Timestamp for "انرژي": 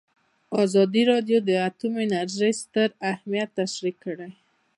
2.05-2.51